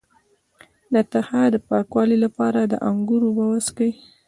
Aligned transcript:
د 0.93 0.95
تخه 1.13 1.41
د 1.53 1.57
پاکوالي 1.67 2.17
لپاره 2.25 2.59
د 2.65 2.73
انګور 2.89 3.21
اوبه 3.25 3.45
وڅښئ 3.47 3.91